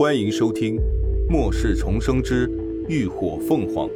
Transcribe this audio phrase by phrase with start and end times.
[0.00, 0.76] 欢迎收听
[1.28, 2.50] 《末世重生之
[2.88, 3.86] 浴火凤凰》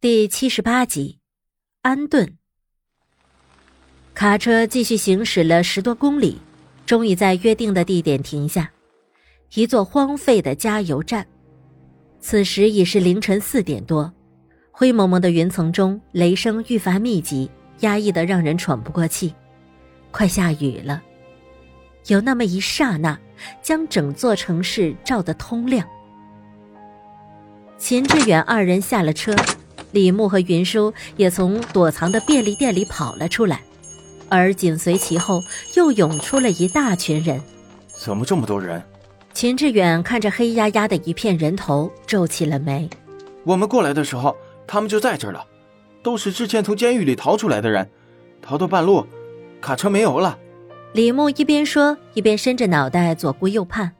[0.00, 1.18] 第七十八集。
[1.82, 2.38] 安顿。
[4.14, 6.38] 卡车继续行驶了十多公里，
[6.86, 8.72] 终于在约定的地点停下——
[9.52, 11.26] 一座荒废的加油站。
[12.20, 14.10] 此时已是凌晨四点多，
[14.70, 17.50] 灰蒙蒙的云层中，雷声愈发密集。
[17.80, 19.34] 压抑的让人喘不过气，
[20.10, 21.02] 快下雨了。
[22.06, 23.18] 有那么一刹那，
[23.62, 25.86] 将整座城市照得通亮。
[27.78, 29.34] 秦志远二人下了车，
[29.92, 33.62] 李牧和云舒也从躲藏的便利店里跑了出来，
[34.28, 35.40] 而紧随其后
[35.76, 37.40] 又涌出了一大群人。
[37.88, 38.82] 怎么这么多人？
[39.32, 42.88] 秦志远看着黑压压的一片人头，皱起了眉。
[43.44, 45.44] 我们过来的时候，他们就在这儿了。
[46.04, 47.90] 都是之前从监狱里逃出来的人，
[48.42, 49.04] 逃到半路，
[49.60, 50.38] 卡车没油了。
[50.92, 53.90] 李牧一边说，一边伸着脑袋左顾右盼。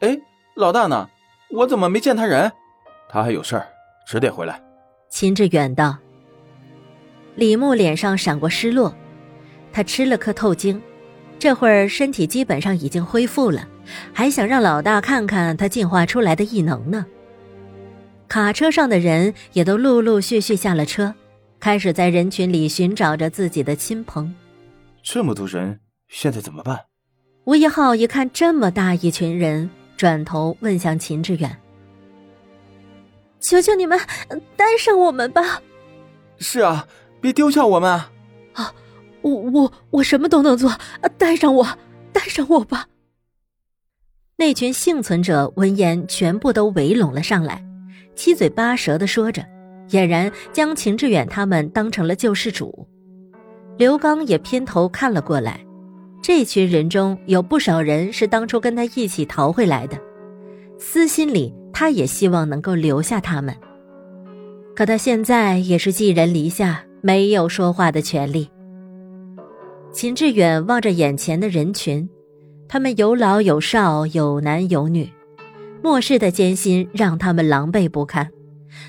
[0.00, 0.18] 哎，
[0.56, 1.08] 老大呢？
[1.50, 2.50] 我怎么没见他人？
[3.08, 3.66] 他还有事儿，
[4.06, 4.60] 迟点回来。
[5.08, 5.96] 秦志远道。
[7.36, 8.94] 李牧脸上闪过失落，
[9.72, 10.82] 他吃了颗透晶，
[11.38, 13.68] 这会儿身体基本上已经恢复了，
[14.12, 17.06] 还想让老大看看他进化出来的异能呢。
[18.28, 21.14] 卡车上的人也都陆陆续续下了车。
[21.62, 24.34] 开始在人群里寻找着自己的亲朋。
[25.00, 26.86] 这么多人，现在怎么办？
[27.44, 31.56] 吴一浩一看这么大一群人，转头问向秦志远
[33.38, 33.96] ：“求求你们，
[34.56, 35.62] 带上我们吧
[36.38, 36.88] ！”“是啊，
[37.20, 38.10] 别丢下我们啊
[38.54, 38.74] ！”“啊，
[39.20, 40.76] 我我我什么都能做，
[41.16, 41.78] 带上我，
[42.12, 42.88] 带上我吧！”
[44.34, 47.64] 那群幸存者闻言，全部都围拢了上来，
[48.16, 49.46] 七嘴八舌的说着。
[49.92, 52.88] 俨然将秦志远他们当成了救世主，
[53.76, 55.60] 刘刚也偏头看了过来。
[56.22, 59.98] 这群人中有不少人是当初跟他一起逃回来的，
[60.78, 63.54] 私心里他也希望能够留下他们。
[64.74, 68.48] 可他现在也是寄人篱下，没有说话的权利。
[69.92, 72.08] 秦志远望着眼前的人群，
[72.66, 75.10] 他们有老有少，有男有女，
[75.82, 78.30] 末世的艰辛让他们狼狈不堪。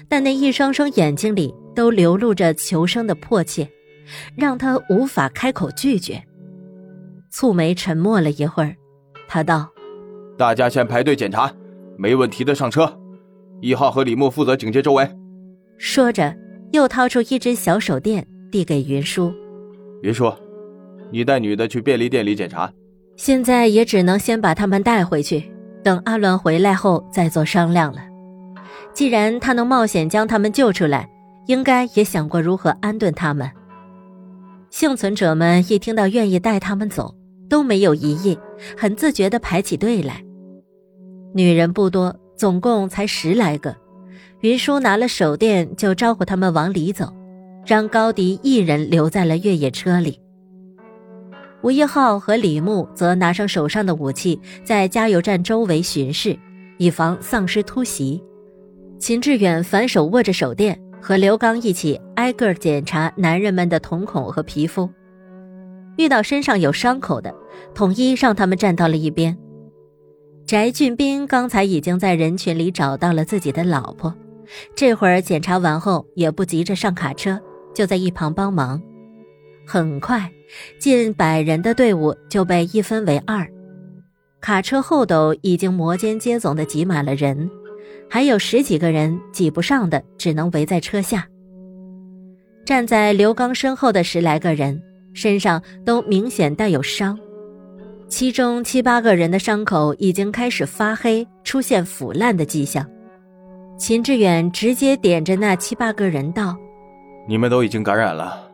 [0.08, 3.68] 但那一双双眼睛里都流露着求生的迫切，
[4.36, 6.24] 让他无法开口拒绝。
[7.32, 8.76] 蹙眉沉默了一会儿，
[9.28, 9.70] 他道
[10.38, 11.52] ：“大家先排队检查，
[11.98, 13.00] 没问题的上车。
[13.62, 15.10] 一号和李牧负责警戒周围。”
[15.80, 16.36] 说着，
[16.72, 19.34] 又掏出一只小手电，递给云舒
[20.04, 20.32] ：“云舒，
[21.12, 22.72] 你带女的去便利店里检查。
[23.18, 25.52] 现在也只能先把他们带回去，
[25.84, 28.02] 等阿乱回来后再做商量了。”
[28.94, 31.10] 既然他能冒险将他们救出来，
[31.48, 33.50] 应该也想过如何安顿他们。
[34.70, 37.16] 幸存者们一听到愿意带他们走，
[37.50, 38.38] 都没有异议，
[38.78, 40.24] 很自觉地排起队来。
[41.34, 43.76] 女人不多，总共才十来个。
[44.42, 47.12] 云舒拿了手电，就招呼他们往里走，
[47.66, 50.20] 让高迪一人留在了越野车里。
[51.62, 56.38] 吴一浩和李牧则拿上手上的武器，在加油站周围巡视，
[56.78, 58.22] 以防丧尸突袭。
[59.04, 64.90] 秦志远反手握着手电，和刘刚一起挨个检查男人们的瞳孔和皮肤。
[65.98, 67.36] 遇到身上有伤口的，
[67.76, 69.38] 统一让他们站到了一边。
[70.46, 74.16] 翟俊斌刚才已经在人群里找到了自己的老婆，
[74.74, 77.38] 这会儿检查完后也不急着上卡车，
[77.76, 78.82] 就在一旁帮忙。
[79.68, 80.32] 很快，
[80.80, 83.46] 近百人的队伍就被一分为二，
[84.40, 87.52] 卡车后斗已经摩肩接踵的挤满了人。
[88.10, 91.28] 还有十几个人挤不上的，只能围在车下。
[92.66, 94.82] 站在刘刚身后的十来个人
[95.14, 97.20] 身上都明显带有伤，
[98.08, 102.88] 其中七八个人的伤口已经开始发黑，出现腐烂的迹象。
[103.78, 106.56] 秦志远直接点着那七八个人道
[107.28, 108.50] ：“你们都已经感染了，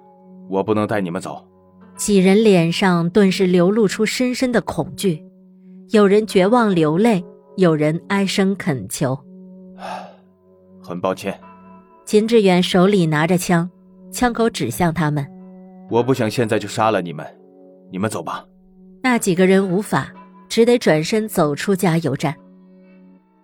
[0.49, 1.45] 我不能带你们走。”
[1.95, 5.21] 几人脸上顿时流露出深深的恐惧，
[5.91, 7.23] 有人绝望流泪，
[7.57, 9.19] 有人哀声恳求。
[10.81, 11.39] 很抱歉，
[12.05, 13.69] 秦志远手里拿着枪，
[14.11, 15.25] 枪口指向他们。
[15.89, 17.25] 我不想现在就杀了你们，
[17.91, 18.45] 你们走吧。
[19.01, 20.11] 那几个人无法，
[20.47, 22.35] 只得转身走出加油站。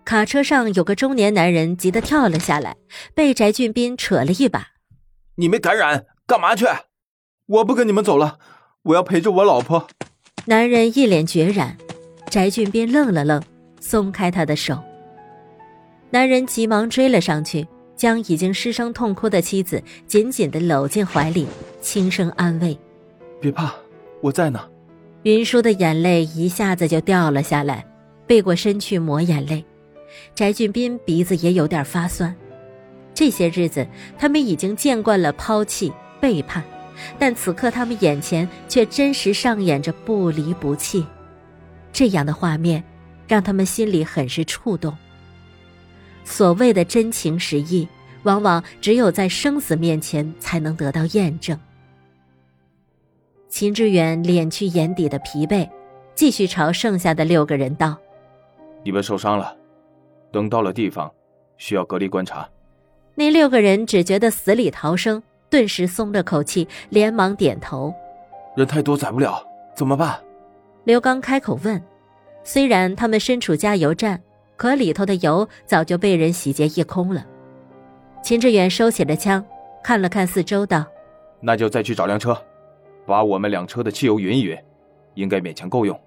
[0.04, 2.76] 卡车上有个中年男人急得跳了下来，
[3.14, 4.68] 被翟俊斌扯了一把
[5.36, 6.66] ：“你没感染，干嘛去？
[7.46, 8.38] 我不跟你们走了，
[8.82, 9.88] 我要陪着我老婆。”
[10.46, 11.76] 男人一脸决然，
[12.30, 13.42] 翟俊斌愣了愣，
[13.80, 14.78] 松开他的手。
[16.10, 17.66] 男人急忙追了上去，
[17.96, 21.46] 将已经失声痛哭的妻子紧紧地搂进怀里，
[21.80, 22.78] 轻声安慰
[23.40, 23.74] ：“别怕，
[24.20, 24.60] 我在呢。
[25.24, 27.84] 云舒的眼泪一下子就掉了下来，
[28.26, 29.64] 背过身去抹眼泪。
[30.34, 32.34] 翟俊斌鼻子也有点发酸。
[33.12, 33.84] 这些日子，
[34.16, 36.62] 他们已经见惯了抛弃、背叛，
[37.18, 41.04] 但此刻他们眼前却真实上演着不离不弃。
[41.92, 42.84] 这样的画面，
[43.26, 44.96] 让他们心里很是触动。
[46.26, 47.88] 所谓的真情实意，
[48.24, 51.58] 往往只有在生死面前才能得到验证。
[53.48, 55.66] 秦志远敛去眼底的疲惫，
[56.14, 57.96] 继续朝剩下的六个人道
[58.84, 59.56] ：“你们受伤了，
[60.32, 61.10] 等到了地方，
[61.56, 62.46] 需要隔离观察。”
[63.14, 67.94] 那六个人只觉得死里逃生，顿时松了口气，连忙点头。
[68.56, 69.42] 人太多载不了，
[69.74, 70.20] 怎么办？
[70.84, 71.82] 刘刚开口问。
[72.44, 74.22] 虽然他们身处加油站，
[74.56, 77.24] 可里头的油早就被人洗劫一空了。
[78.22, 79.44] 秦志远收起了枪，
[79.82, 80.84] 看了看四周，道
[81.40, 82.36] ：“那就再去找辆车，
[83.06, 84.56] 把我们两车的汽油匀一匀，
[85.14, 85.98] 应该勉强够用。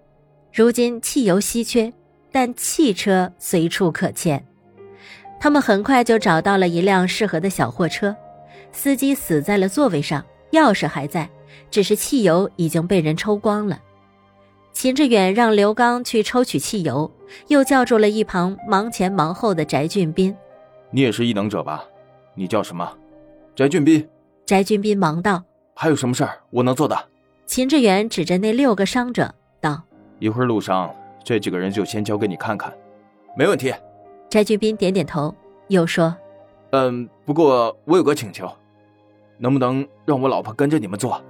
[0.52, 1.94] 如今汽油稀缺，
[2.32, 4.46] 但汽车随处可见。”
[5.40, 8.14] 他们很快就找到了一辆适合的小货车，
[8.74, 10.22] 司机死在了座位上，
[10.52, 11.30] 钥匙还在，
[11.72, 13.80] 只是汽油已经被人抽光了。
[14.72, 17.12] 秦志远让刘刚去抽取汽油，
[17.48, 20.36] 又叫住了一旁忙前忙后的翟俊斌
[20.92, 21.84] ：“你也是异能者吧？
[22.34, 22.90] 你叫什么？”
[23.56, 24.08] 翟俊斌。
[24.46, 25.44] 翟俊斌忙道
[25.76, 26.98] ：“还有什么事儿我能做的？”
[27.46, 29.82] 秦志远指着那六个伤者道
[30.20, 32.74] ：“一会儿路上这几个人就先交给你看看。”
[33.36, 33.74] 没问题。
[34.30, 35.34] 翟俊斌点点头，
[35.68, 36.16] 又说
[36.72, 38.50] ：“嗯，不过我有个请求，
[39.38, 41.22] 能不能让我老婆跟着你们做？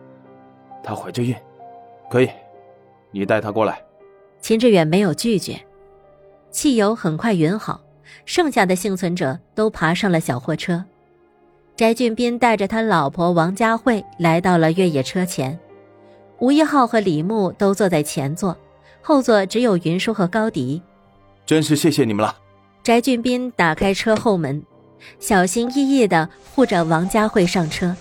[0.83, 1.35] 她怀着孕，
[2.11, 2.29] 可以，
[3.11, 3.81] 你带他过来。”
[4.41, 5.59] 秦志远没有拒绝。
[6.51, 7.81] 汽油很快匀好，
[8.25, 10.83] 剩下的幸存者都爬上了小货车。
[11.75, 15.57] 翟俊斌带着他老婆王佳慧来到了越野车前，
[16.39, 18.57] 吴一浩和李牧都坐在前座，
[19.01, 20.81] 后座只有云舒和高迪。
[21.45, 22.35] 真是谢谢你们了。
[22.83, 24.63] 翟俊斌打开车后门，
[25.19, 27.95] 小心翼翼地护着王佳慧上车。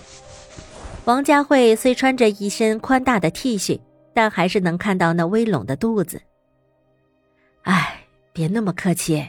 [1.05, 3.79] 王佳慧虽穿着一身宽大的 T 恤，
[4.19, 6.21] 但还是能看到那微隆的肚子。
[7.61, 9.25] 哎，别那么客气。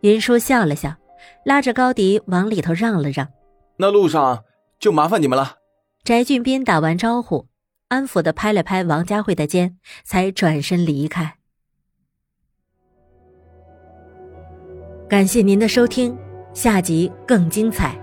[0.00, 0.94] 云舒笑了笑，
[1.42, 3.26] 拉着高迪往里头让了让。
[3.78, 4.44] 那路上
[4.78, 5.56] 就麻烦你们了。
[6.04, 7.46] 翟俊斌打完招呼，
[7.88, 11.38] 安抚的拍了拍王佳慧的肩，才转身离开。
[15.08, 16.14] 感谢您的收听，
[16.52, 17.98] 下集更精彩。